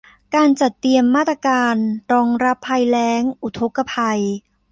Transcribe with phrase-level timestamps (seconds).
[0.35, 1.75] การจัดเตรียมมาตรการ
[2.11, 4.21] รองรับภัยแล้ง อุทกภัย